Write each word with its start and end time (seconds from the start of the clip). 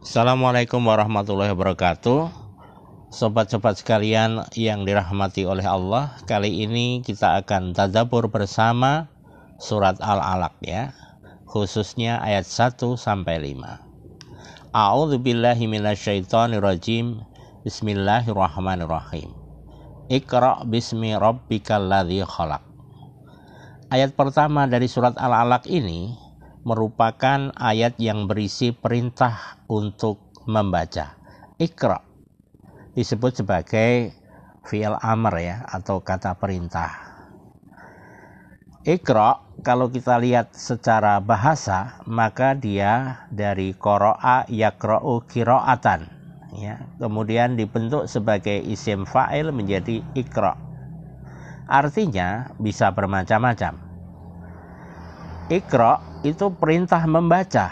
Assalamualaikum 0.00 0.80
warahmatullahi 0.80 1.52
wabarakatuh. 1.52 2.32
Sobat-sobat 3.12 3.84
sekalian 3.84 4.48
yang 4.56 4.88
dirahmati 4.88 5.44
oleh 5.44 5.60
Allah, 5.60 6.16
kali 6.24 6.64
ini 6.64 7.04
kita 7.04 7.36
akan 7.44 7.76
tadabur 7.76 8.32
bersama 8.32 9.12
surat 9.60 10.00
Al-Alaq 10.00 10.56
ya, 10.64 10.96
khususnya 11.44 12.16
ayat 12.24 12.48
1 12.48 12.96
sampai 12.96 13.52
5. 13.52 14.72
A'udzu 14.72 15.20
billahi 15.20 15.68
minasyaitonir 15.68 16.64
rajim. 16.64 17.20
Bismillahirrahmanirrahim. 17.68 19.28
Iqra 20.08 20.64
bismi 20.64 21.12
rabbikal 21.12 21.92
ladzi 21.92 22.24
khalaq. 22.24 22.64
Ayat 23.92 24.16
pertama 24.16 24.64
dari 24.64 24.88
surat 24.88 25.12
Al-Alaq 25.20 25.68
ini 25.68 26.29
merupakan 26.62 27.52
ayat 27.56 27.96
yang 27.96 28.28
berisi 28.28 28.72
perintah 28.76 29.60
untuk 29.68 30.20
membaca. 30.44 31.16
Ikra 31.56 32.00
disebut 32.92 33.44
sebagai 33.44 34.12
fi'il 34.66 34.96
amr 35.00 35.34
ya 35.40 35.56
atau 35.68 36.04
kata 36.04 36.36
perintah. 36.36 36.90
Ikra 38.84 39.60
kalau 39.60 39.92
kita 39.92 40.16
lihat 40.16 40.56
secara 40.56 41.20
bahasa 41.20 42.00
maka 42.08 42.56
dia 42.56 43.24
dari 43.28 43.76
koro'a 43.76 44.48
yakra'u 44.48 45.24
kiro'atan 45.28 46.08
ya. 46.56 46.88
Kemudian 46.96 47.60
dibentuk 47.60 48.08
sebagai 48.08 48.56
isim 48.64 49.04
fa'il 49.04 49.52
menjadi 49.52 50.00
ikra. 50.16 50.56
Artinya 51.70 52.50
bisa 52.58 52.90
bermacam-macam 52.90 53.89
Ikro 55.50 55.98
itu 56.22 56.54
perintah 56.54 57.02
membaca. 57.10 57.66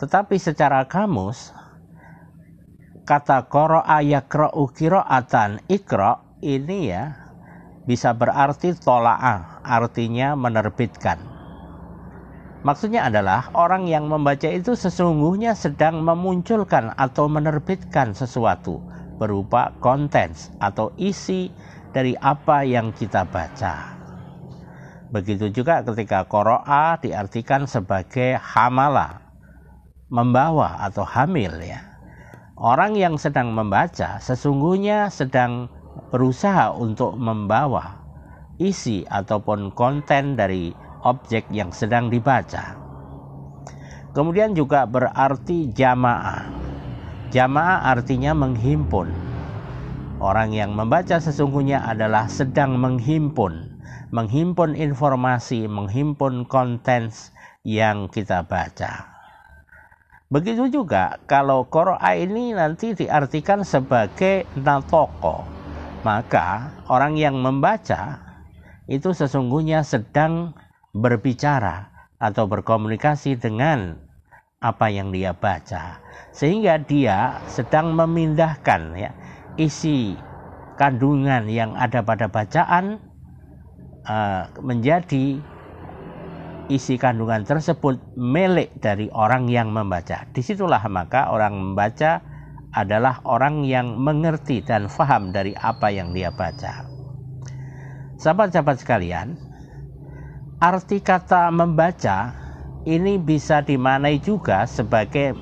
Tetapi 0.00 0.40
secara 0.40 0.88
kamus, 0.88 1.52
kata 3.04 3.44
koro 3.52 3.84
ayakro 3.84 4.48
atan 5.04 5.60
ikro 5.68 6.40
ini 6.40 6.88
ya 6.88 7.12
bisa 7.84 8.16
berarti 8.16 8.72
tola'ah, 8.80 9.60
artinya 9.60 10.32
menerbitkan. 10.40 11.20
Maksudnya 12.64 13.12
adalah 13.12 13.52
orang 13.52 13.84
yang 13.84 14.08
membaca 14.08 14.48
itu 14.48 14.72
sesungguhnya 14.72 15.52
sedang 15.52 16.00
memunculkan 16.00 16.96
atau 16.96 17.28
menerbitkan 17.28 18.16
sesuatu 18.16 18.80
berupa 19.20 19.76
konten 19.84 20.32
atau 20.64 20.96
isi 20.96 21.52
dari 21.92 22.16
apa 22.16 22.64
yang 22.64 22.88
kita 22.96 23.28
baca. 23.28 23.95
Begitu 25.16 25.48
juga 25.48 25.80
ketika 25.80 26.28
koro'a 26.28 27.00
diartikan 27.00 27.64
sebagai 27.64 28.36
hamala, 28.36 29.24
membawa 30.12 30.76
atau 30.84 31.08
hamil 31.08 31.56
ya. 31.64 31.80
Orang 32.52 33.00
yang 33.00 33.16
sedang 33.16 33.56
membaca 33.56 34.20
sesungguhnya 34.20 35.08
sedang 35.08 35.72
berusaha 36.12 36.68
untuk 36.76 37.16
membawa 37.16 38.04
isi 38.60 39.08
ataupun 39.08 39.72
konten 39.72 40.36
dari 40.36 40.76
objek 41.00 41.48
yang 41.48 41.72
sedang 41.72 42.12
dibaca. 42.12 42.76
Kemudian 44.12 44.52
juga 44.52 44.84
berarti 44.84 45.72
jamaah. 45.72 46.44
Jamaah 47.32 47.88
artinya 47.88 48.36
menghimpun. 48.36 49.08
Orang 50.20 50.52
yang 50.52 50.76
membaca 50.76 51.16
sesungguhnya 51.16 51.88
adalah 51.88 52.28
sedang 52.28 52.76
menghimpun 52.76 53.75
menghimpun 54.10 54.78
informasi, 54.78 55.66
menghimpun 55.66 56.46
konten 56.46 57.10
yang 57.66 58.06
kita 58.06 58.46
baca. 58.46 59.16
Begitu 60.26 60.70
juga 60.70 61.22
kalau 61.30 61.70
Qur'an 61.70 62.18
ini 62.18 62.50
nanti 62.50 62.94
diartikan 62.98 63.62
sebagai 63.62 64.42
natoko, 64.58 65.46
maka 66.02 66.74
orang 66.90 67.14
yang 67.14 67.38
membaca 67.38 68.22
itu 68.90 69.14
sesungguhnya 69.14 69.86
sedang 69.86 70.54
berbicara 70.94 71.90
atau 72.18 72.50
berkomunikasi 72.50 73.38
dengan 73.38 74.02
apa 74.58 74.88
yang 74.88 75.12
dia 75.12 75.36
baca 75.36 76.00
sehingga 76.32 76.80
dia 76.80 77.38
sedang 77.46 77.92
memindahkan 77.92 78.96
ya 78.96 79.12
isi 79.60 80.16
kandungan 80.80 81.46
yang 81.46 81.76
ada 81.76 82.00
pada 82.02 82.26
bacaan 82.26 82.98
uh, 84.06 84.48
menjadi 84.62 85.38
isi 86.66 86.98
kandungan 86.98 87.46
tersebut 87.46 87.98
milik 88.18 88.74
dari 88.82 89.06
orang 89.14 89.46
yang 89.46 89.70
membaca. 89.70 90.26
Di 90.34 90.42
situlah 90.42 90.82
maka 90.90 91.30
orang 91.30 91.54
membaca 91.54 92.22
adalah 92.74 93.22
orang 93.24 93.62
yang 93.64 93.96
mengerti 93.96 94.60
dan 94.60 94.90
faham 94.90 95.30
dari 95.30 95.54
apa 95.56 95.88
yang 95.88 96.12
dia 96.12 96.34
baca. 96.34 96.84
Sahabat-sahabat 98.16 98.76
sekalian, 98.82 99.36
arti 100.60 101.00
kata 101.00 101.48
membaca 101.52 102.34
ini 102.84 103.16
bisa 103.20 103.62
dimanai 103.62 104.20
juga 104.20 104.64
sebagai 104.68 105.36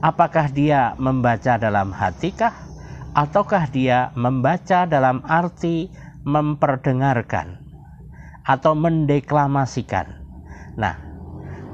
apakah 0.00 0.48
dia 0.50 0.94
membaca 0.96 1.60
dalam 1.60 1.92
hatikah 1.92 2.54
ataukah 3.14 3.66
dia 3.70 4.14
membaca 4.14 4.86
dalam 4.86 5.22
arti 5.26 5.90
memperdengarkan 6.22 7.69
atau 8.44 8.72
mendeklamasikan. 8.76 10.06
Nah, 10.76 10.96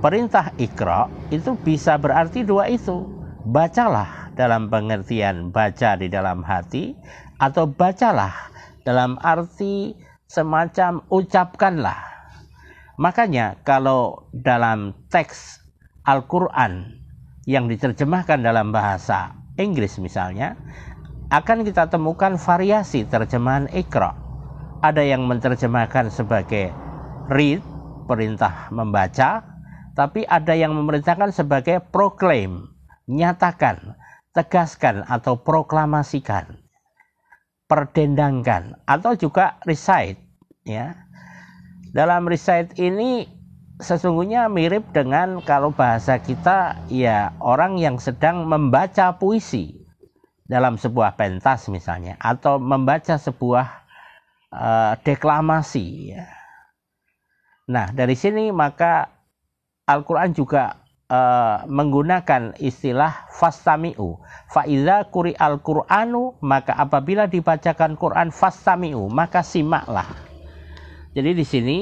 perintah 0.03 0.51
ikra 0.59 1.09
itu 1.31 1.55
bisa 1.61 1.97
berarti 2.01 2.43
dua 2.43 2.71
itu. 2.71 3.07
Bacalah 3.47 4.35
dalam 4.35 4.67
pengertian 4.67 5.55
baca 5.55 5.95
di 5.95 6.11
dalam 6.11 6.43
hati 6.43 6.99
atau 7.39 7.71
bacalah 7.71 8.35
dalam 8.83 9.15
arti 9.23 9.95
semacam 10.27 11.07
ucapkanlah. 11.09 12.03
Makanya 12.99 13.61
kalau 13.63 14.27
dalam 14.35 14.97
teks 15.13 15.63
Al-Quran 16.03 16.99
yang 17.47 17.71
diterjemahkan 17.71 18.43
dalam 18.43 18.75
bahasa 18.75 19.37
Inggris 19.55 20.01
misalnya, 20.03 20.59
akan 21.31 21.63
kita 21.67 21.91
temukan 21.91 22.39
variasi 22.39 23.07
terjemahan 23.07 23.71
ikra 23.75 24.26
ada 24.93 25.03
yang 25.03 25.27
menerjemahkan 25.27 26.15
sebagai 26.15 26.71
read, 27.27 27.63
perintah 28.07 28.71
membaca, 28.71 29.43
tapi 29.99 30.23
ada 30.29 30.55
yang 30.55 30.77
memerintahkan 30.77 31.35
sebagai 31.35 31.83
proclaim, 31.83 32.71
nyatakan, 33.11 33.99
tegaskan 34.31 35.03
atau 35.09 35.41
proklamasikan, 35.41 36.61
perdendangkan 37.67 38.79
atau 38.87 39.17
juga 39.19 39.59
recite 39.67 40.21
ya. 40.63 40.95
Dalam 41.97 42.29
recite 42.29 42.77
ini 42.77 43.25
sesungguhnya 43.81 44.53
mirip 44.53 44.85
dengan 44.93 45.41
kalau 45.41 45.73
bahasa 45.73 46.21
kita 46.21 46.77
ya 46.93 47.33
orang 47.41 47.81
yang 47.81 47.97
sedang 47.97 48.45
membaca 48.45 49.17
puisi 49.17 49.81
dalam 50.47 50.77
sebuah 50.77 51.17
pentas 51.19 51.67
misalnya 51.73 52.21
atau 52.21 52.61
membaca 52.61 53.17
sebuah 53.17 53.86
uh, 54.57 54.97
deklamasi 55.05 56.17
ya. 56.17 56.25
Nah, 57.69 57.93
dari 57.93 58.17
sini 58.17 58.49
maka 58.55 59.11
Al-Qur'an 59.87 60.35
juga 60.35 60.87
uh, 61.11 61.63
menggunakan 61.69 62.59
istilah 62.59 63.31
fastami'u. 63.31 64.19
Faiza 64.51 65.07
kuri 65.11 65.35
al-Qur'anu 65.35 66.39
maka 66.43 66.75
apabila 66.75 67.31
dibacakan 67.31 67.95
Quran 67.99 68.35
fastami'u 68.35 69.07
maka 69.11 69.43
simaklah. 69.47 70.07
Jadi 71.15 71.31
di 71.33 71.45
sini 71.47 71.79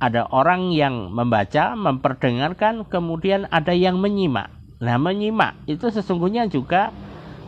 ada 0.00 0.24
orang 0.32 0.72
yang 0.72 1.12
membaca, 1.12 1.76
memperdengarkan, 1.76 2.88
kemudian 2.88 3.44
ada 3.52 3.76
yang 3.76 4.00
menyimak. 4.00 4.48
Nah, 4.80 4.96
menyimak 4.96 5.60
itu 5.68 5.92
sesungguhnya 5.92 6.48
juga 6.48 6.88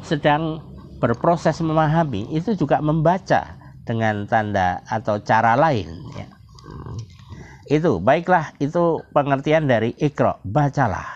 sedang 0.05 0.61
berproses 1.01 1.57
memahami, 1.65 2.29
itu 2.29 2.53
juga 2.53 2.85
membaca 2.85 3.57
dengan 3.83 4.27
tanda 4.31 4.83
atau 4.87 5.19
cara 5.23 5.59
lain 5.59 5.89
ya. 6.15 6.27
Itu 7.71 8.03
baiklah 8.03 8.55
itu 8.59 9.01
pengertian 9.15 9.71
dari 9.71 9.95
ikro 9.97 10.43
bacalah. 10.43 11.09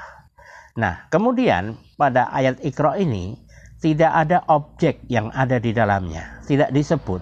Nah, 0.76 1.08
kemudian 1.08 1.76
pada 1.96 2.28
ayat 2.30 2.60
ikro 2.60 2.94
ini 2.96 3.36
tidak 3.80 4.12
ada 4.12 4.44
objek 4.48 5.04
yang 5.08 5.32
ada 5.32 5.56
di 5.60 5.72
dalamnya, 5.72 6.40
tidak 6.44 6.72
disebut. 6.72 7.20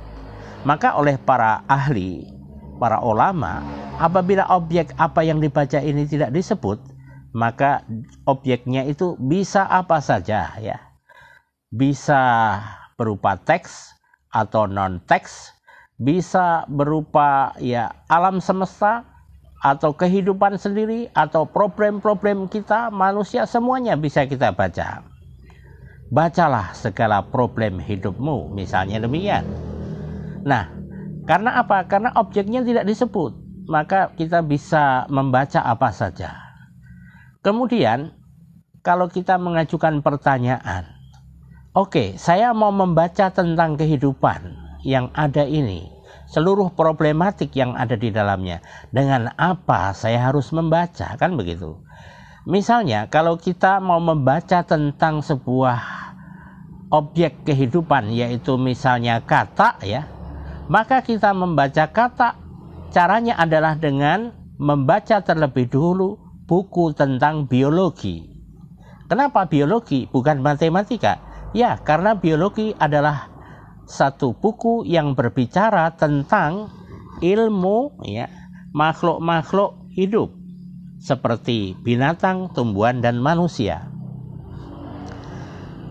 Maka 0.64 0.96
oleh 0.96 1.20
para 1.20 1.62
ahli, 1.68 2.24
para 2.80 3.02
ulama, 3.04 3.62
apabila 4.00 4.48
objek 4.50 4.94
apa 4.96 5.22
yang 5.22 5.38
dibaca 5.38 5.78
ini 5.78 6.08
tidak 6.08 6.32
disebut, 6.32 6.80
maka 7.34 7.82
objeknya 8.24 8.86
itu 8.86 9.18
bisa 9.18 9.66
apa 9.66 9.98
saja 9.98 10.54
ya. 10.62 10.78
Bisa 11.74 12.22
berupa 12.94 13.34
teks, 13.34 13.94
atau 14.34 14.66
non 14.66 14.98
teks 15.06 15.54
bisa 16.02 16.66
berupa 16.66 17.54
ya 17.62 17.94
alam 18.10 18.42
semesta 18.42 19.06
atau 19.64 19.96
kehidupan 19.96 20.60
sendiri 20.60 21.08
atau 21.16 21.48
problem-problem 21.48 22.50
kita 22.52 22.92
manusia 22.92 23.48
semuanya 23.48 23.96
bisa 23.96 24.26
kita 24.28 24.52
baca. 24.52 25.06
bacalah 26.14 26.70
segala 26.78 27.26
problem 27.26 27.82
hidupmu, 27.82 28.52
misalnya 28.54 29.02
demikian. 29.02 29.42
Nah, 30.46 30.70
karena 31.26 31.58
apa? 31.58 31.90
Karena 31.90 32.14
objeknya 32.14 32.62
tidak 32.62 32.86
disebut, 32.86 33.34
maka 33.66 34.14
kita 34.14 34.38
bisa 34.44 35.10
membaca 35.10 35.58
apa 35.64 35.90
saja. 35.90 36.38
Kemudian, 37.42 38.14
kalau 38.86 39.10
kita 39.10 39.40
mengajukan 39.42 40.06
pertanyaan, 40.06 40.93
oke, 41.74 42.16
saya 42.16 42.54
mau 42.54 42.70
membaca 42.70 43.28
tentang 43.34 43.74
kehidupan 43.74 44.54
yang 44.86 45.10
ada 45.12 45.42
ini, 45.42 45.90
seluruh 46.30 46.72
problematik 46.72 47.52
yang 47.58 47.74
ada 47.74 47.98
di 47.98 48.14
dalamnya. 48.14 48.62
Dengan 48.94 49.34
apa 49.34 49.92
saya 49.92 50.30
harus 50.30 50.54
membaca? 50.54 51.18
Kan 51.18 51.34
begitu. 51.34 51.82
Misalnya 52.46 53.10
kalau 53.10 53.36
kita 53.40 53.80
mau 53.82 53.98
membaca 53.98 54.62
tentang 54.62 55.24
sebuah 55.24 55.80
objek 56.92 57.42
kehidupan 57.42 58.12
yaitu 58.12 58.54
misalnya 58.60 59.24
kata 59.24 59.80
ya, 59.82 60.06
maka 60.70 61.00
kita 61.00 61.34
membaca 61.34 61.90
kata 61.90 62.36
caranya 62.94 63.34
adalah 63.40 63.74
dengan 63.74 64.30
membaca 64.60 65.24
terlebih 65.24 65.66
dulu 65.66 66.20
buku 66.44 66.92
tentang 66.92 67.48
biologi. 67.48 68.30
Kenapa 69.08 69.48
biologi 69.48 70.04
bukan 70.08 70.44
matematika? 70.44 71.33
Ya, 71.54 71.78
karena 71.78 72.18
biologi 72.18 72.74
adalah 72.82 73.30
satu 73.86 74.34
buku 74.34 74.82
yang 74.82 75.14
berbicara 75.14 75.94
tentang 75.94 76.66
ilmu 77.22 78.02
ya 78.02 78.26
makhluk-makhluk 78.74 79.86
hidup 79.94 80.34
seperti 80.98 81.78
binatang, 81.78 82.50
tumbuhan 82.50 82.98
dan 82.98 83.22
manusia. 83.22 83.86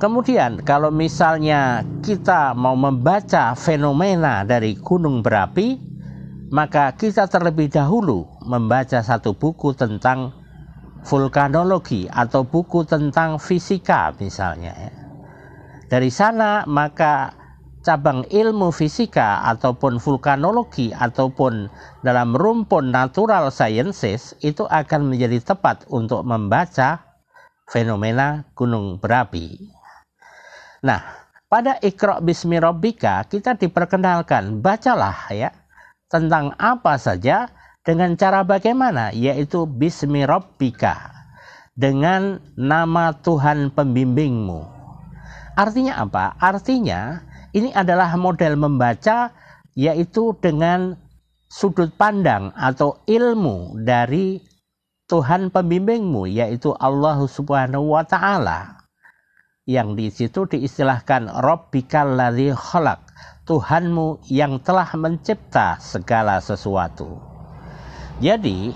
Kemudian 0.03 0.59
kalau 0.67 0.91
misalnya 0.91 1.87
kita 2.03 2.51
mau 2.51 2.75
membaca 2.75 3.55
fenomena 3.55 4.43
dari 4.43 4.75
gunung 4.75 5.23
berapi, 5.23 5.79
maka 6.51 6.91
kita 6.91 7.31
terlebih 7.31 7.71
dahulu 7.71 8.27
membaca 8.43 8.99
satu 8.99 9.31
buku 9.31 9.71
tentang 9.71 10.35
vulkanologi 11.07 12.11
atau 12.11 12.43
buku 12.43 12.83
tentang 12.83 13.39
fisika 13.39 14.11
misalnya. 14.19 14.75
Ya. 14.75 15.02
Dari 15.93 16.09
sana 16.09 16.65
maka 16.65 17.37
cabang 17.85 18.25
ilmu 18.25 18.73
fisika 18.73 19.45
ataupun 19.45 20.01
vulkanologi 20.01 20.89
ataupun 20.89 21.69
dalam 22.01 22.33
rumpun 22.33 22.89
natural 22.89 23.53
sciences 23.53 24.33
itu 24.41 24.65
akan 24.65 25.13
menjadi 25.13 25.53
tepat 25.53 25.85
untuk 25.93 26.25
membaca 26.25 26.97
fenomena 27.69 28.41
gunung 28.57 28.97
berapi. 28.97 29.69
Nah, 30.81 31.29
pada 31.45 31.77
Iqra 31.77 32.25
Bismi 32.25 32.57
Rabbika 32.57 33.29
kita 33.29 33.53
diperkenalkan 33.53 34.65
bacalah 34.65 35.29
ya 35.29 35.53
tentang 36.09 36.57
apa 36.57 36.97
saja 36.97 37.53
dengan 37.85 38.17
cara 38.17 38.41
bagaimana 38.41 39.13
yaitu 39.13 39.69
Bismi 39.69 40.25
Rabbika 40.25 41.13
dengan 41.77 42.41
nama 42.57 43.13
Tuhan 43.13 43.69
pembimbingmu. 43.69 44.82
Artinya 45.53 46.01
apa? 46.01 46.33
Artinya 46.41 47.21
ini 47.53 47.69
adalah 47.69 48.17
model 48.17 48.57
membaca 48.57 49.29
yaitu 49.77 50.33
dengan 50.41 50.97
sudut 51.45 51.93
pandang 51.93 52.49
atau 52.57 52.97
ilmu 53.05 53.77
dari 53.85 54.41
Tuhan 55.05 55.53
pembimbingmu 55.53 56.25
yaitu 56.25 56.73
Allah 56.81 57.21
Subhanahu 57.29 57.93
wa 57.93 58.01
taala. 58.01 58.89
Yang 59.63 59.89
di 59.95 60.07
situ 60.09 60.41
diistilahkan 60.49 61.29
Rabbikal 61.29 62.17
ladzi 62.17 62.51
khalaq, 62.51 62.99
Tuhanmu 63.45 64.25
yang 64.27 64.59
telah 64.59 64.89
mencipta 64.97 65.79
segala 65.79 66.41
sesuatu. 66.43 67.21
Jadi, 68.19 68.73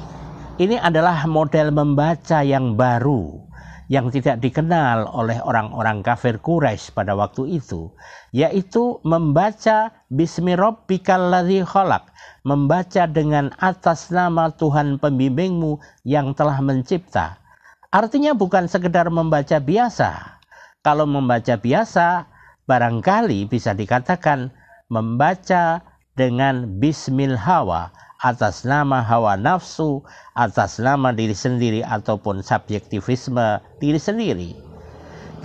ini 0.61 0.75
adalah 0.79 1.27
model 1.27 1.75
membaca 1.75 2.39
yang 2.45 2.79
baru 2.79 3.46
yang 3.87 4.11
tidak 4.11 4.43
dikenal 4.43 5.07
oleh 5.07 5.39
orang-orang 5.39 6.03
kafir 6.03 6.39
Quraisy 6.39 6.91
pada 6.91 7.15
waktu 7.15 7.59
itu, 7.59 7.91
yaitu 8.35 8.99
membaca 9.07 9.95
Bismi 10.11 10.59
Rabbikal 10.59 11.31
ladzi 11.31 11.63
khalaq, 11.63 12.11
membaca 12.43 13.03
dengan 13.07 13.55
atas 13.59 14.11
nama 14.11 14.51
Tuhan 14.51 14.99
pembimbingmu 14.99 15.79
yang 16.03 16.35
telah 16.35 16.59
mencipta. 16.59 17.39
Artinya 17.87 18.35
bukan 18.35 18.67
sekedar 18.67 19.07
membaca 19.07 19.59
biasa. 19.63 20.39
Kalau 20.83 21.07
membaca 21.07 21.55
biasa, 21.55 22.27
barangkali 22.67 23.47
bisa 23.47 23.71
dikatakan 23.71 24.51
membaca 24.91 25.79
dengan 26.19 26.79
Bismil 26.79 27.39
Hawa, 27.39 27.91
atas 28.21 28.65
nama 28.65 29.01
hawa 29.05 29.37
nafsu, 29.37 30.01
atas 30.33 30.81
nama 30.81 31.13
diri 31.13 31.37
sendiri 31.37 31.81
ataupun 31.85 32.41
subjektivisme 32.41 33.61
diri 33.77 33.99
sendiri. 34.01 34.51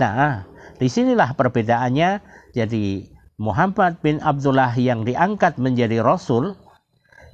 Nah, 0.01 0.45
di 0.77 0.87
sinilah 0.89 1.37
perbedaannya. 1.37 2.33
Jadi 2.53 3.09
Muhammad 3.41 3.97
bin 4.05 4.21
Abdullah 4.21 4.73
yang 4.77 5.05
diangkat 5.05 5.57
menjadi 5.57 6.05
Rasul 6.05 6.53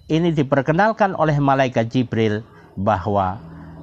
ini 0.08 0.32
diperkenalkan 0.32 1.12
oleh 1.14 1.36
malaikat 1.44 1.92
Jibril 1.92 2.40
bahwa 2.80 3.36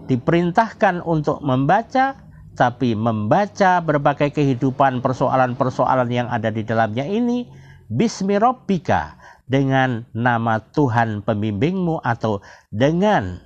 diperintahkan 0.09 1.05
untuk 1.05 1.45
membaca 1.45 2.17
tapi 2.57 2.97
membaca 2.97 3.85
berbagai 3.85 4.33
kehidupan 4.33 5.05
persoalan-persoalan 5.05 6.09
yang 6.09 6.29
ada 6.33 6.49
di 6.49 6.65
dalamnya 6.65 7.05
ini 7.05 7.45
bismi 7.93 8.41
rabbika 8.41 9.13
dengan 9.47 10.05
nama 10.11 10.59
Tuhan 10.75 11.23
pembimbingmu 11.23 12.03
atau 12.03 12.43
dengan 12.75 13.39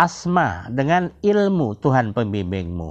asma, 0.00 0.66
dengan 0.72 1.12
ilmu 1.20 1.76
Tuhan 1.78 2.16
pembimbingmu. 2.16 2.90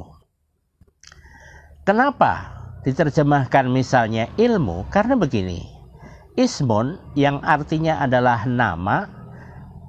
Kenapa 1.82 2.62
diterjemahkan 2.86 3.66
misalnya 3.68 4.30
ilmu? 4.38 4.86
Karena 4.94 5.18
begini, 5.18 5.66
ismun 6.38 7.02
yang 7.18 7.42
artinya 7.42 7.98
adalah 8.06 8.46
nama, 8.46 9.10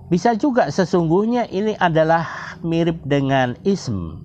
bisa 0.08 0.32
juga 0.36 0.72
sesungguhnya 0.72 1.46
ini 1.52 1.76
adalah 1.76 2.56
mirip 2.64 3.00
dengan 3.04 3.56
ism. 3.62 4.24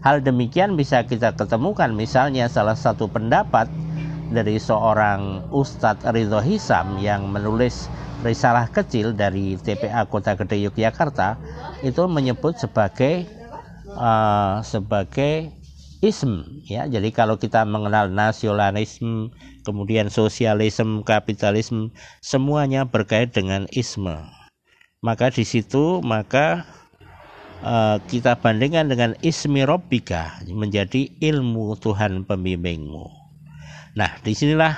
Hal 0.00 0.24
demikian 0.24 0.78
bisa 0.78 1.04
kita 1.04 1.34
ketemukan 1.34 1.92
misalnya 1.92 2.48
salah 2.48 2.78
satu 2.78 3.10
pendapat 3.10 3.66
dari 4.30 4.58
seorang 4.58 5.46
Ustadz 5.54 6.06
Ridho 6.10 6.42
Hisam 6.42 6.98
yang 6.98 7.30
menulis 7.30 7.86
risalah 8.26 8.66
kecil 8.72 9.14
dari 9.14 9.54
TPA 9.60 10.08
Kota 10.08 10.34
Gede 10.34 10.58
Yogyakarta 10.66 11.38
itu 11.86 12.02
menyebut 12.10 12.58
sebagai 12.58 13.28
uh, 13.94 14.64
sebagai 14.66 15.54
ism 16.02 16.62
ya. 16.66 16.90
Jadi 16.90 17.14
kalau 17.14 17.38
kita 17.38 17.62
mengenal 17.62 18.10
nasionalisme 18.10 19.30
kemudian 19.62 20.10
sosialisme 20.10 21.06
kapitalisme 21.06 21.94
semuanya 22.18 22.82
berkait 22.88 23.30
dengan 23.30 23.70
isme. 23.70 24.16
Maka 25.04 25.30
di 25.30 25.46
situ 25.46 26.02
maka 26.02 26.66
uh, 27.62 28.02
kita 28.10 28.34
bandingkan 28.42 28.90
dengan 28.90 29.14
ismi 29.22 29.62
robbika 29.62 30.40
menjadi 30.50 31.14
ilmu 31.22 31.78
Tuhan 31.78 32.26
pembimbingmu 32.26 33.25
Nah, 33.96 34.12
di 34.20 34.36
sinilah 34.36 34.76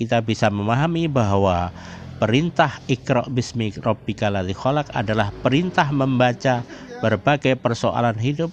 kita 0.00 0.24
bisa 0.24 0.48
memahami 0.48 1.04
bahwa 1.04 1.68
perintah 2.16 2.80
Iqra 2.88 3.28
bismi 3.28 3.76
rabbikal 3.76 4.32
ladzi 4.32 4.56
khalaq 4.56 4.88
adalah 4.96 5.28
perintah 5.44 5.92
membaca 5.92 6.64
berbagai 7.04 7.60
persoalan 7.60 8.16
hidup 8.16 8.48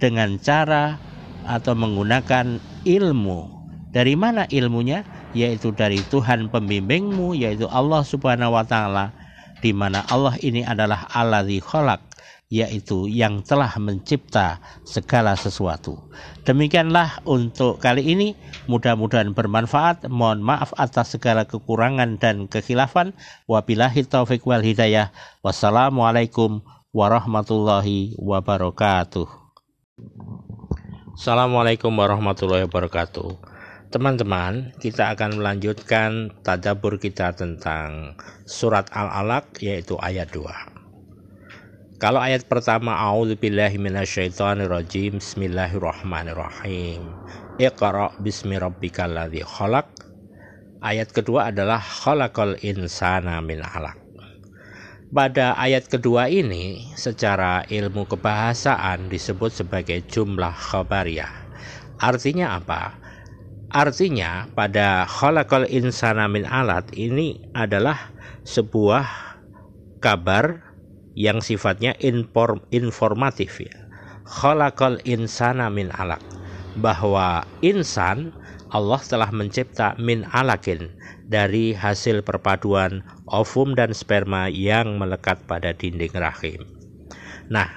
dengan 0.00 0.40
cara 0.40 0.96
atau 1.44 1.76
menggunakan 1.76 2.56
ilmu. 2.88 3.52
Dari 3.92 4.16
mana 4.16 4.48
ilmunya? 4.48 5.04
Yaitu 5.36 5.76
dari 5.76 6.00
Tuhan 6.08 6.48
pembimbingmu 6.48 7.36
yaitu 7.36 7.68
Allah 7.68 8.00
Subhanahu 8.00 8.56
wa 8.56 8.64
taala 8.64 9.12
di 9.60 9.74
mana 9.74 10.06
Allah 10.08 10.40
ini 10.40 10.64
adalah 10.64 11.04
alladzi 11.12 11.60
khalaq 11.60 12.13
yaitu 12.52 13.08
yang 13.08 13.40
telah 13.40 13.72
mencipta 13.80 14.60
segala 14.84 15.34
sesuatu. 15.34 15.98
Demikianlah 16.44 17.24
untuk 17.24 17.80
kali 17.80 18.04
ini, 18.04 18.38
mudah-mudahan 18.68 19.32
bermanfaat. 19.32 20.06
Mohon 20.12 20.44
maaf 20.44 20.70
atas 20.76 21.16
segala 21.16 21.48
kekurangan 21.48 22.20
dan 22.20 22.46
kekhilafan. 22.46 23.16
Wabillahi 23.48 24.04
taufik 24.06 24.44
wal 24.44 24.62
hidayah. 24.62 25.10
Wassalamualaikum 25.40 26.60
warahmatullahi 26.94 28.14
wabarakatuh. 28.20 29.26
Assalamualaikum 31.14 31.94
warahmatullahi 31.94 32.66
wabarakatuh. 32.66 33.54
Teman-teman, 33.94 34.74
kita 34.82 35.14
akan 35.14 35.38
melanjutkan 35.38 36.34
tadabur 36.42 36.98
kita 36.98 37.30
tentang 37.30 38.18
surat 38.42 38.90
Al-Alaq 38.90 39.62
yaitu 39.62 39.94
ayat 40.02 40.34
2. 40.34 40.73
Kalau 42.02 42.18
ayat 42.18 42.50
pertama 42.50 42.98
A'udzubillahi 42.98 43.78
minasyaitonirrajim 43.78 45.22
Bismillahirrahmanirrahim 45.22 47.06
Iqra 47.62 48.10
bismi 48.18 48.58
rabbikal 48.58 49.14
ladzi 49.14 49.46
khalaq 49.46 49.86
Ayat 50.82 51.14
kedua 51.14 51.54
adalah 51.54 51.78
khalaqal 51.78 52.58
insana 52.66 53.38
min 53.38 53.62
alaq 53.62 54.04
pada 55.14 55.54
ayat 55.54 55.86
kedua 55.86 56.26
ini 56.26 56.90
secara 56.98 57.62
ilmu 57.70 58.02
kebahasaan 58.10 59.06
disebut 59.06 59.54
sebagai 59.54 60.02
jumlah 60.10 60.50
khabariyah. 60.50 61.30
Artinya 62.02 62.58
apa? 62.58 62.98
Artinya 63.70 64.50
pada 64.58 65.06
khalaqal 65.06 65.70
insana 65.70 66.26
min 66.26 66.42
alat 66.42 66.90
ini 66.98 67.46
adalah 67.54 68.10
sebuah 68.42 69.06
kabar 70.02 70.63
yang 71.14 71.42
sifatnya 71.42 71.94
inform, 72.02 72.62
informatif 72.74 73.62
ya. 73.62 73.74
Khalaqal 74.24 75.02
insana 75.06 75.70
min 75.70 75.90
alaq 75.94 76.20
bahwa 76.78 77.46
insan 77.62 78.34
Allah 78.74 78.98
telah 79.06 79.30
mencipta 79.30 79.94
min 80.02 80.26
alakin 80.34 80.90
dari 81.30 81.70
hasil 81.70 82.26
perpaduan 82.26 83.06
ovum 83.30 83.78
dan 83.78 83.94
sperma 83.94 84.50
yang 84.50 84.98
melekat 84.98 85.38
pada 85.46 85.70
dinding 85.70 86.10
rahim. 86.18 86.66
Nah, 87.46 87.70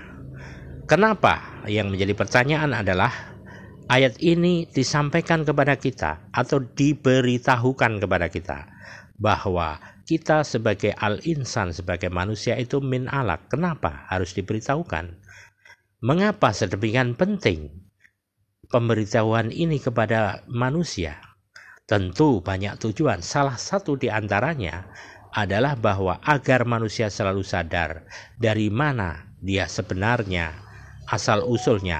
kenapa 0.90 1.62
yang 1.70 1.94
menjadi 1.94 2.18
pertanyaan 2.18 2.74
adalah 2.74 3.14
ayat 3.94 4.18
ini 4.24 4.66
disampaikan 4.74 5.46
kepada 5.46 5.78
kita 5.78 6.34
atau 6.34 6.64
diberitahukan 6.64 8.02
kepada 8.02 8.28
kita 8.34 8.66
bahwa 9.22 9.78
kita 10.08 10.48
sebagai 10.48 10.96
al-insan 10.96 11.76
sebagai 11.76 12.08
manusia 12.08 12.56
itu 12.56 12.80
min 12.80 13.12
alak. 13.12 13.52
Kenapa 13.52 14.08
harus 14.08 14.32
diberitahukan? 14.32 15.20
Mengapa 16.00 16.56
sedemikian 16.56 17.20
penting 17.20 17.84
pemberitahuan 18.72 19.52
ini 19.52 19.84
kepada 19.84 20.48
manusia? 20.48 21.20
Tentu 21.84 22.40
banyak 22.40 22.80
tujuan. 22.80 23.20
Salah 23.20 23.60
satu 23.60 24.00
di 24.00 24.08
antaranya 24.08 24.88
adalah 25.36 25.76
bahwa 25.76 26.24
agar 26.24 26.64
manusia 26.64 27.12
selalu 27.12 27.44
sadar 27.44 28.08
dari 28.40 28.72
mana 28.72 29.36
dia 29.44 29.68
sebenarnya 29.68 30.56
asal 31.12 31.44
usulnya. 31.44 32.00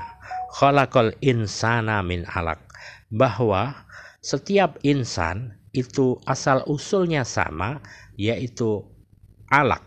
Khalaqal 0.56 1.12
insana 1.20 2.00
min 2.08 2.24
alaq. 2.24 2.64
Bahwa 3.12 3.84
setiap 4.24 4.80
insan 4.84 5.57
itu 5.78 6.18
asal 6.26 6.66
usulnya 6.66 7.22
sama 7.22 7.78
yaitu 8.18 8.82
alak 9.54 9.86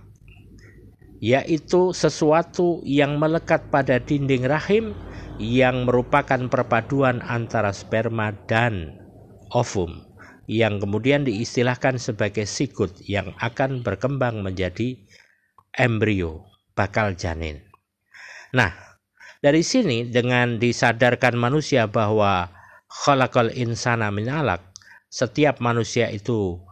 yaitu 1.19 1.93
sesuatu 1.93 2.81
yang 2.87 3.19
melekat 3.19 3.69
pada 3.69 3.99
dinding 3.99 4.47
rahim 4.47 4.97
yang 5.37 5.85
merupakan 5.85 6.49
perpaduan 6.49 7.21
antara 7.27 7.75
sperma 7.75 8.33
dan 8.47 8.97
ovum 9.53 10.07
yang 10.51 10.83
kemudian 10.83 11.23
diistilahkan 11.23 12.01
sebagai 12.01 12.49
sikut 12.49 12.91
yang 13.07 13.37
akan 13.39 13.87
berkembang 13.87 14.43
menjadi 14.43 14.99
embrio, 15.79 16.43
bakal 16.75 17.15
janin. 17.15 17.63
Nah, 18.51 18.75
dari 19.39 19.63
sini 19.63 20.11
dengan 20.11 20.59
disadarkan 20.59 21.39
manusia 21.39 21.87
bahwa 21.87 22.51
khalaqal 22.91 23.55
insana 23.55 24.11
min 24.11 24.27
setiap 25.11 25.59
manusia 25.59 26.07
itu 26.09 26.63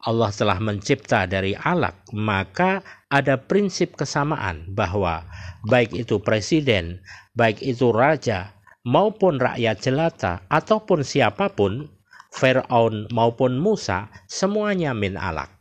Allah 0.00 0.32
telah 0.32 0.56
mencipta 0.56 1.28
dari 1.28 1.52
alak, 1.52 2.08
maka 2.16 2.80
ada 3.12 3.36
prinsip 3.36 4.00
kesamaan 4.00 4.72
bahwa 4.72 5.28
baik 5.68 5.92
itu 5.92 6.16
presiden, 6.24 7.04
baik 7.36 7.60
itu 7.60 7.92
raja, 7.92 8.56
maupun 8.88 9.36
rakyat 9.36 9.76
jelata, 9.84 10.40
ataupun 10.48 11.04
siapa 11.04 11.52
pun, 11.52 11.92
Fir'aun 12.32 13.12
maupun 13.12 13.60
Musa, 13.60 14.08
semuanya 14.24 14.96
min 14.96 15.20
alak. 15.20 15.52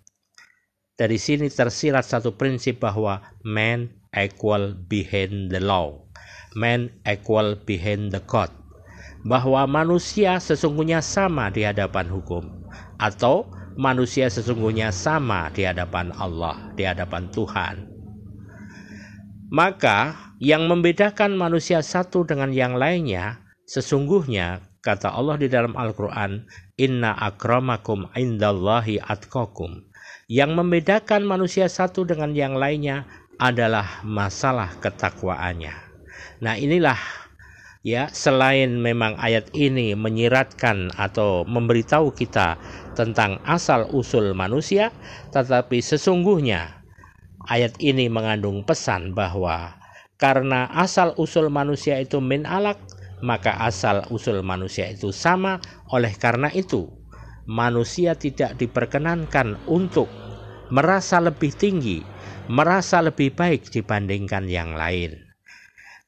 Dari 0.96 1.20
sini 1.20 1.52
tersirat 1.52 2.08
satu 2.08 2.36
prinsip 2.40 2.80
bahwa 2.80 3.20
man 3.44 3.92
equal 4.16 4.72
behind 4.88 5.52
the 5.52 5.60
law, 5.60 6.00
man 6.56 6.92
equal 7.04 7.60
behind 7.60 8.16
the 8.16 8.24
code, 8.24 8.52
bahwa 9.28 9.68
manusia 9.68 10.40
sesungguhnya 10.40 11.04
sama 11.04 11.52
di 11.52 11.68
hadapan 11.68 12.08
hukum, 12.08 12.48
atau 13.00 13.48
manusia 13.76 14.28
sesungguhnya 14.32 14.92
sama 14.92 15.52
di 15.52 15.68
hadapan 15.68 16.12
Allah, 16.16 16.60
di 16.76 16.84
hadapan 16.88 17.28
Tuhan. 17.32 17.88
Maka 19.50 20.16
yang 20.38 20.70
membedakan 20.70 21.34
manusia 21.36 21.82
satu 21.82 22.22
dengan 22.22 22.54
yang 22.54 22.78
lainnya 22.78 23.42
sesungguhnya 23.66 24.70
Kata 24.80 25.12
Allah 25.12 25.36
di 25.36 25.52
dalam 25.52 25.76
Al-Quran, 25.76 26.48
Inna 26.80 27.12
akramakum 27.12 28.08
indallahi 28.16 29.04
atkokum. 29.04 29.84
Yang 30.32 30.52
membedakan 30.56 31.28
manusia 31.28 31.68
satu 31.68 32.08
dengan 32.08 32.32
yang 32.32 32.56
lainnya 32.56 33.04
adalah 33.36 34.00
masalah 34.08 34.72
ketakwaannya. 34.80 35.76
Nah 36.40 36.56
inilah 36.56 36.96
ya 37.86 38.12
selain 38.12 38.76
memang 38.80 39.16
ayat 39.16 39.48
ini 39.56 39.96
menyiratkan 39.96 40.92
atau 41.00 41.48
memberitahu 41.48 42.12
kita 42.12 42.60
tentang 42.96 43.40
asal 43.48 43.88
usul 43.96 44.36
manusia, 44.36 44.92
tetapi 45.32 45.80
sesungguhnya 45.80 46.84
ayat 47.48 47.80
ini 47.80 48.12
mengandung 48.12 48.68
pesan 48.68 49.16
bahwa 49.16 49.80
karena 50.20 50.68
asal 50.76 51.16
usul 51.16 51.48
manusia 51.48 51.96
itu 52.04 52.20
min 52.20 52.44
alak, 52.44 52.76
maka 53.24 53.56
asal 53.64 54.04
usul 54.12 54.44
manusia 54.44 54.92
itu 54.92 55.16
sama. 55.16 55.64
Oleh 55.96 56.12
karena 56.20 56.52
itu, 56.52 56.92
manusia 57.48 58.20
tidak 58.20 58.60
diperkenankan 58.60 59.56
untuk 59.72 60.12
merasa 60.70 61.24
lebih 61.24 61.56
tinggi, 61.56 62.04
merasa 62.52 63.00
lebih 63.00 63.32
baik 63.32 63.72
dibandingkan 63.72 64.46
yang 64.52 64.76
lain. 64.76 65.29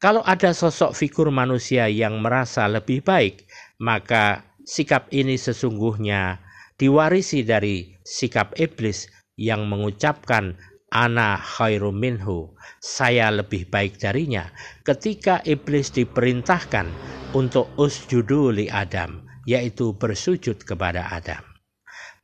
Kalau 0.01 0.25
ada 0.25 0.50
sosok 0.50 0.98
figur 0.98 1.29
manusia 1.29 1.86
yang 1.86 2.25
merasa 2.25 2.65
lebih 2.65 3.05
baik, 3.05 3.46
maka 3.77 4.41
sikap 4.65 5.05
ini 5.13 5.38
sesungguhnya 5.38 6.41
diwarisi 6.81 7.46
dari 7.46 7.93
sikap 8.01 8.58
iblis 8.58 9.05
yang 9.38 9.70
mengucapkan 9.70 10.58
ana 10.89 11.38
khairum 11.38 12.01
minhu, 12.01 12.50
saya 12.81 13.29
lebih 13.29 13.70
baik 13.70 14.01
darinya. 14.01 14.50
Ketika 14.81 15.46
iblis 15.46 15.93
diperintahkan 15.93 16.89
untuk 17.38 17.70
usjudu 17.77 18.50
li 18.50 18.74
Adam, 18.74 19.22
yaitu 19.46 19.93
bersujud 19.93 20.65
kepada 20.65 21.13
Adam. 21.13 21.46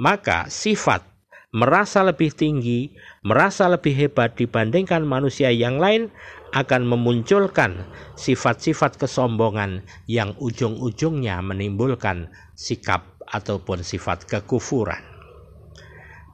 Maka 0.02 0.50
sifat 0.50 1.06
merasa 1.56 2.04
lebih 2.04 2.34
tinggi, 2.34 2.92
merasa 3.24 3.66
lebih 3.72 3.96
hebat 3.96 4.36
dibandingkan 4.36 5.02
manusia 5.08 5.50
yang 5.50 5.80
lain 5.80 6.12
akan 6.56 6.88
memunculkan 6.88 7.84
sifat-sifat 8.16 8.96
kesombongan 8.96 9.84
yang 10.08 10.36
ujung-ujungnya 10.40 11.40
menimbulkan 11.44 12.32
sikap 12.56 13.04
ataupun 13.28 13.84
sifat 13.84 14.24
kekufuran. 14.28 15.04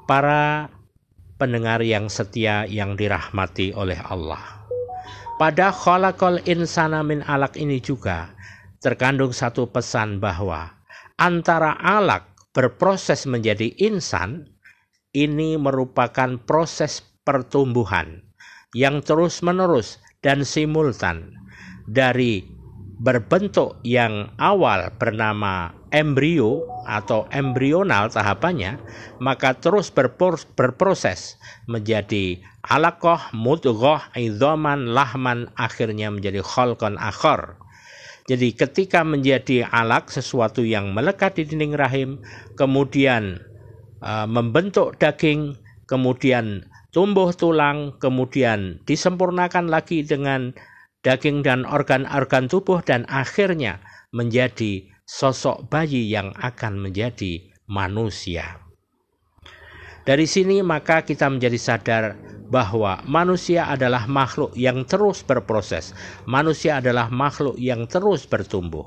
Para 0.05 0.69
pendengar 1.39 1.81
yang 1.81 2.11
setia 2.11 2.67
yang 2.69 2.93
dirahmati 2.93 3.73
oleh 3.73 3.97
Allah. 4.05 4.63
Pada 5.41 5.73
khalaqal 5.73 6.45
insana 6.45 7.01
min 7.01 7.25
alak 7.25 7.57
ini 7.57 7.81
juga 7.81 8.29
terkandung 8.83 9.33
satu 9.33 9.65
pesan 9.65 10.21
bahwa 10.21 10.69
antara 11.17 11.73
alak 11.81 12.29
berproses 12.53 13.25
menjadi 13.25 13.73
insan 13.81 14.45
ini 15.15 15.57
merupakan 15.57 16.37
proses 16.43 17.01
pertumbuhan 17.25 18.21
yang 18.75 19.01
terus-menerus 19.01 20.02
dan 20.23 20.47
simultan 20.47 21.35
dari 21.85 22.47
berbentuk 23.03 23.83
yang 23.83 24.31
awal 24.39 24.87
bernama 24.95 25.75
embrio 25.91 26.63
atau 26.87 27.27
embrional 27.29 28.07
tahapannya 28.07 28.79
maka 29.19 29.53
terus 29.59 29.91
berproses 29.91 31.35
menjadi 31.67 32.39
alakoh, 32.63 33.19
mudghah, 33.35 34.07
idhaman, 34.15 34.95
lahman 34.95 35.51
akhirnya 35.59 36.07
menjadi 36.09 36.39
kholkon 36.39 36.95
akhor. 36.95 37.59
Jadi 38.23 38.55
ketika 38.55 39.03
menjadi 39.03 39.67
alak 39.67 40.07
sesuatu 40.07 40.63
yang 40.63 40.95
melekat 40.95 41.35
di 41.35 41.43
dinding 41.43 41.75
rahim 41.75 42.09
kemudian 42.55 43.43
uh, 43.99 44.23
membentuk 44.23 44.95
daging 44.95 45.59
kemudian 45.91 46.63
tumbuh 46.93 47.33
tulang 47.33 47.97
kemudian 47.97 48.77
disempurnakan 48.85 49.67
lagi 49.67 50.05
dengan 50.05 50.53
daging 51.01 51.41
dan 51.41 51.65
organ-organ 51.65 52.47
tubuh 52.47 52.79
dan 52.85 53.03
akhirnya 53.09 53.81
menjadi 54.13 54.85
sosok 55.03 55.67
bayi 55.67 56.07
yang 56.07 56.31
akan 56.39 56.79
menjadi 56.79 57.43
manusia. 57.67 58.61
Dari 60.03 60.27
sini 60.27 60.61
maka 60.61 61.01
kita 61.01 61.27
menjadi 61.31 61.57
sadar 61.57 62.03
bahwa 62.47 63.01
manusia 63.07 63.65
adalah 63.65 64.05
makhluk 64.05 64.53
yang 64.53 64.85
terus 64.85 65.25
berproses. 65.25 65.95
Manusia 66.29 66.77
adalah 66.83 67.09
makhluk 67.09 67.57
yang 67.57 67.89
terus 67.89 68.27
bertumbuh. 68.27 68.85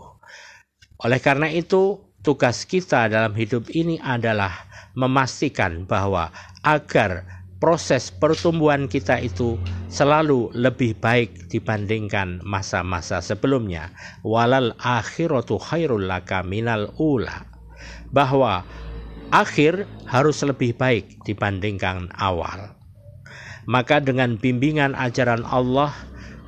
Oleh 1.02 1.18
karena 1.18 1.48
itu, 1.48 1.98
tugas 2.20 2.68
kita 2.68 3.08
dalam 3.08 3.32
hidup 3.32 3.66
ini 3.72 3.96
adalah 3.98 4.52
memastikan 4.92 5.88
bahwa 5.88 6.30
agar 6.64 7.25
proses 7.58 8.12
pertumbuhan 8.12 8.86
kita 8.86 9.20
itu 9.20 9.56
selalu 9.88 10.52
lebih 10.52 10.96
baik 10.98 11.48
dibandingkan 11.48 12.44
masa-masa 12.44 13.25
sebelumnya. 13.25 13.92
Walal 14.25 14.76
akhiratu 14.76 15.56
khairul 15.60 16.08
laka 16.08 16.44
minal 16.44 16.92
ula. 17.00 17.48
Bahwa 18.12 18.64
akhir 19.32 19.88
harus 20.06 20.40
lebih 20.46 20.78
baik 20.78 21.26
dibandingkan 21.26 22.14
awal 22.14 22.76
maka 23.66 23.98
dengan 23.98 24.38
bimbingan 24.38 24.94
ajaran 24.94 25.42
Allah 25.42 25.90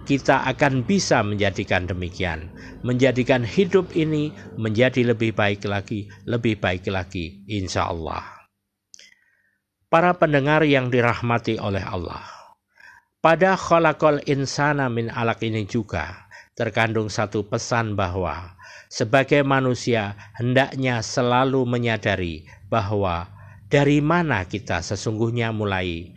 kita 0.07 0.49
akan 0.49 0.89
bisa 0.89 1.21
menjadikan 1.21 1.85
demikian, 1.85 2.49
menjadikan 2.81 3.45
hidup 3.45 3.93
ini 3.93 4.33
menjadi 4.57 5.13
lebih 5.13 5.37
baik 5.37 5.69
lagi, 5.69 6.09
lebih 6.25 6.57
baik 6.57 6.89
lagi, 6.89 7.45
insya 7.45 7.93
Allah. 7.93 8.38
Para 9.89 10.13
pendengar 10.13 10.69
yang 10.69 10.93
dirahmati 10.93 11.57
oleh 11.57 11.81
Allah, 11.81 12.21
pada 13.25 13.57
khalaqal 13.57 14.21
insana 14.29 14.93
min 14.93 15.09
alak 15.09 15.41
ini 15.41 15.65
juga 15.65 16.29
terkandung 16.53 17.09
satu 17.09 17.49
pesan 17.49 17.97
bahwa 17.97 18.53
sebagai 18.93 19.41
manusia 19.49 20.13
hendaknya 20.37 21.01
selalu 21.01 21.65
menyadari 21.65 22.45
bahwa 22.69 23.33
dari 23.73 24.05
mana 24.05 24.45
kita 24.45 24.85
sesungguhnya 24.85 25.57
mulai 25.57 26.13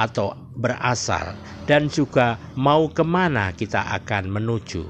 atau 0.00 0.32
berasal 0.56 1.36
dan 1.68 1.92
juga 1.92 2.40
mau 2.56 2.88
ke 2.88 3.04
mana 3.04 3.52
kita 3.52 3.84
akan 4.00 4.32
menuju. 4.32 4.88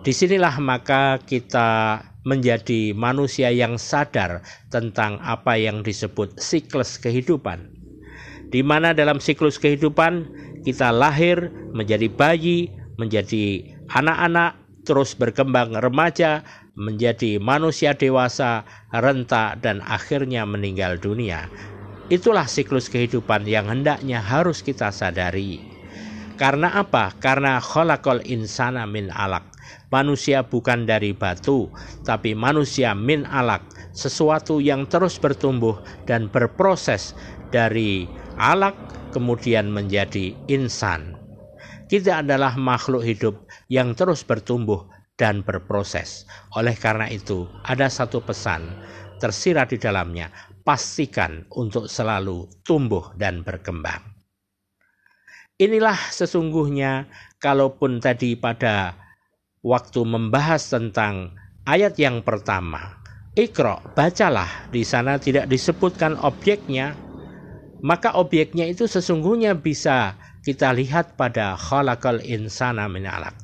Di 0.00 0.12
sinilah 0.16 0.56
maka 0.56 1.20
kita 1.20 2.00
menjadi 2.24 2.96
manusia 2.96 3.52
yang 3.52 3.76
sadar 3.76 4.40
tentang 4.72 5.20
apa 5.20 5.60
yang 5.60 5.84
disebut 5.84 6.40
siklus 6.40 6.96
kehidupan. 6.96 7.70
Di 8.48 8.64
mana 8.64 8.96
dalam 8.96 9.20
siklus 9.20 9.60
kehidupan 9.60 10.28
kita 10.64 10.88
lahir 10.90 11.52
menjadi 11.76 12.08
bayi, 12.08 12.72
menjadi 12.96 13.76
anak-anak, 13.92 14.56
terus 14.88 15.12
berkembang 15.16 15.76
remaja, 15.76 16.44
menjadi 16.74 17.38
manusia 17.38 17.94
dewasa, 17.94 18.66
renta, 18.90 19.54
dan 19.60 19.84
akhirnya 19.84 20.42
meninggal 20.48 20.98
dunia. 20.98 21.48
Itulah 22.12 22.44
siklus 22.44 22.92
kehidupan 22.92 23.48
yang 23.48 23.70
hendaknya 23.72 24.20
harus 24.20 24.60
kita 24.60 24.92
sadari. 24.92 25.64
Karena 26.34 26.74
apa? 26.74 27.14
Karena 27.16 27.62
kholakol 27.62 28.20
insana 28.26 28.84
min 28.84 29.08
alak. 29.08 29.53
Manusia 29.94 30.42
bukan 30.42 30.90
dari 30.90 31.14
batu, 31.14 31.70
tapi 32.02 32.34
manusia 32.34 32.98
min 32.98 33.22
alak. 33.30 33.62
Sesuatu 33.94 34.58
yang 34.58 34.90
terus 34.90 35.22
bertumbuh 35.22 35.78
dan 36.02 36.26
berproses 36.26 37.14
dari 37.54 38.10
alak 38.34 38.74
kemudian 39.14 39.70
menjadi 39.70 40.34
insan. 40.50 41.14
Kita 41.86 42.26
adalah 42.26 42.58
makhluk 42.58 43.06
hidup 43.06 43.46
yang 43.70 43.94
terus 43.94 44.26
bertumbuh 44.26 44.82
dan 45.14 45.46
berproses. 45.46 46.26
Oleh 46.58 46.74
karena 46.74 47.06
itu, 47.06 47.46
ada 47.62 47.86
satu 47.86 48.18
pesan 48.18 48.66
tersirat 49.22 49.70
di 49.70 49.78
dalamnya 49.78 50.26
pastikan 50.66 51.46
untuk 51.54 51.86
selalu 51.86 52.50
tumbuh 52.66 53.14
dan 53.14 53.46
berkembang. 53.46 54.02
Inilah 55.54 56.10
sesungguhnya 56.10 57.06
kalaupun 57.38 58.02
tadi 58.02 58.34
pada 58.34 59.03
waktu 59.64 60.04
membahas 60.04 60.68
tentang 60.68 61.32
ayat 61.64 61.96
yang 61.96 62.20
pertama, 62.20 63.00
Ikro, 63.34 63.82
bacalah, 63.98 64.70
di 64.70 64.86
sana 64.86 65.18
tidak 65.18 65.50
disebutkan 65.50 66.14
objeknya, 66.22 66.94
maka 67.82 68.14
objeknya 68.14 68.68
itu 68.68 68.86
sesungguhnya 68.86 69.58
bisa 69.58 70.14
kita 70.46 70.70
lihat 70.70 71.18
pada 71.18 71.58
khalaqal 71.58 72.22
insana 72.22 72.86
min 72.86 73.08
alaq. 73.08 73.34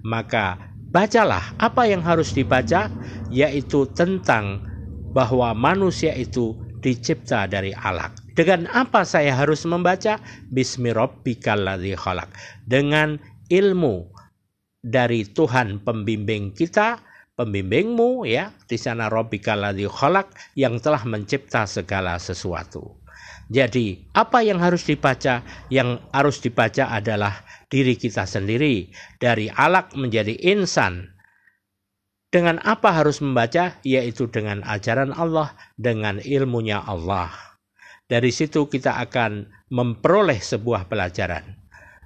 Maka 0.00 0.56
bacalah 0.88 1.52
apa 1.60 1.84
yang 1.90 2.00
harus 2.00 2.32
dibaca 2.32 2.88
yaitu 3.28 3.84
tentang 3.92 4.64
bahwa 5.12 5.52
manusia 5.52 6.16
itu 6.16 6.56
dicipta 6.80 7.44
dari 7.44 7.76
alak. 7.76 8.16
Dengan 8.32 8.64
apa 8.72 9.04
saya 9.04 9.36
harus 9.36 9.66
membaca? 9.68 10.22
Bismillahirrahmanirrahim 10.48 12.00
khalaq. 12.00 12.30
Dengan 12.64 13.20
ilmu 13.52 14.13
dari 14.84 15.24
Tuhan 15.24 15.80
pembimbing 15.80 16.52
kita, 16.52 17.00
pembimbingmu 17.40 18.28
ya, 18.28 18.52
di 18.68 18.76
sana 18.76 19.08
rabbikal 19.08 19.72
khalaq 19.72 20.28
yang 20.60 20.76
telah 20.76 21.00
mencipta 21.08 21.64
segala 21.64 22.20
sesuatu. 22.20 23.00
Jadi, 23.48 24.08
apa 24.12 24.44
yang 24.44 24.60
harus 24.60 24.84
dibaca? 24.84 25.40
Yang 25.72 26.04
harus 26.12 26.36
dibaca 26.40 26.92
adalah 26.92 27.44
diri 27.68 27.96
kita 27.96 28.28
sendiri 28.28 28.92
dari 29.20 29.48
alak 29.52 29.96
menjadi 29.96 30.36
insan 30.52 31.12
dengan 32.32 32.58
apa 32.64 32.92
harus 32.92 33.20
membaca? 33.20 33.78
Yaitu 33.84 34.28
dengan 34.32 34.64
ajaran 34.64 35.12
Allah, 35.12 35.52
dengan 35.76 36.20
ilmunya 36.24 36.82
Allah. 36.82 37.32
Dari 38.04 38.28
situ 38.32 38.68
kita 38.68 39.00
akan 39.00 39.48
memperoleh 39.72 40.40
sebuah 40.40 40.92
pelajaran. 40.92 41.63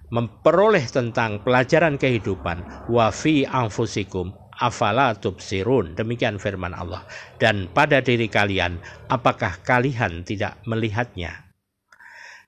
Memperoleh 0.08 0.84
tentang 0.88 1.44
pelajaran 1.44 2.00
kehidupan. 2.00 2.88
Wa 2.88 3.12
fi 3.12 3.44
anfusikum 3.44 4.32
afala 4.56 5.12
tubsirun. 5.14 5.92
Demikian 5.94 6.40
firman 6.40 6.72
Allah. 6.72 7.04
Dan 7.36 7.68
pada 7.70 8.00
diri 8.00 8.26
kalian, 8.26 8.80
apakah 9.12 9.60
kalian 9.62 10.24
tidak 10.24 10.58
melihatnya? 10.64 11.48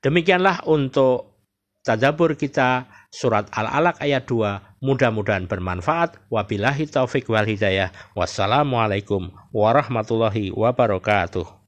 Demikianlah 0.00 0.64
untuk 0.64 1.44
tadabur 1.84 2.32
kita 2.40 2.88
surat 3.12 3.48
Al-Alaq 3.52 4.00
ayat 4.00 4.24
2 4.24 4.80
mudah-mudahan 4.80 5.44
bermanfaat 5.44 6.16
wabillahi 6.32 6.88
taufik 6.88 7.28
wal 7.28 7.44
hidayah 7.44 7.92
wassalamualaikum 8.16 9.28
warahmatullahi 9.52 10.56
wabarakatuh 10.56 11.59